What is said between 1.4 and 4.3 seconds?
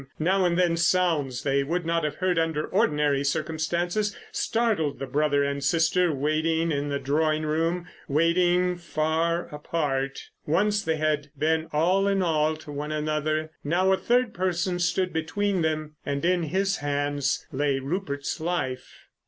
they would not have heard under ordinary circumstances